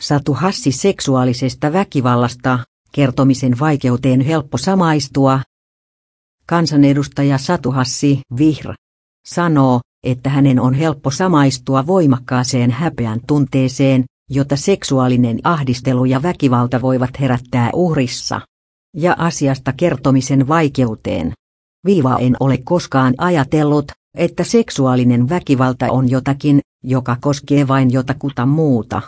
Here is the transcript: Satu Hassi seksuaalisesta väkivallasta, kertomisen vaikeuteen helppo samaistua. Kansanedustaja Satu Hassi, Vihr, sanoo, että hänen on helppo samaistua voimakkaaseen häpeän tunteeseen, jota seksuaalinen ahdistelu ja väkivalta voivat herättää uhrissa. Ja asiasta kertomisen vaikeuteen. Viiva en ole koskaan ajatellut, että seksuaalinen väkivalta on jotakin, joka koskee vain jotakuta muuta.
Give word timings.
Satu 0.00 0.34
Hassi 0.34 0.72
seksuaalisesta 0.72 1.72
väkivallasta, 1.72 2.58
kertomisen 2.92 3.58
vaikeuteen 3.60 4.20
helppo 4.20 4.58
samaistua. 4.58 5.40
Kansanedustaja 6.46 7.38
Satu 7.38 7.70
Hassi, 7.70 8.20
Vihr, 8.38 8.74
sanoo, 9.26 9.80
että 10.04 10.30
hänen 10.30 10.60
on 10.60 10.74
helppo 10.74 11.10
samaistua 11.10 11.86
voimakkaaseen 11.86 12.70
häpeän 12.70 13.20
tunteeseen, 13.26 14.04
jota 14.30 14.56
seksuaalinen 14.56 15.38
ahdistelu 15.44 16.04
ja 16.04 16.22
väkivalta 16.22 16.82
voivat 16.82 17.20
herättää 17.20 17.70
uhrissa. 17.74 18.40
Ja 18.96 19.14
asiasta 19.18 19.72
kertomisen 19.72 20.48
vaikeuteen. 20.48 21.32
Viiva 21.86 22.18
en 22.18 22.36
ole 22.40 22.58
koskaan 22.64 23.14
ajatellut, 23.18 23.92
että 24.16 24.44
seksuaalinen 24.44 25.28
väkivalta 25.28 25.92
on 25.92 26.10
jotakin, 26.10 26.60
joka 26.84 27.16
koskee 27.20 27.68
vain 27.68 27.92
jotakuta 27.92 28.46
muuta. 28.46 29.02